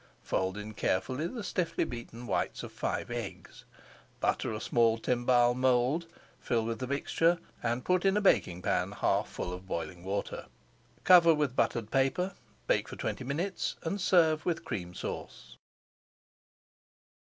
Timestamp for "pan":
8.63-8.93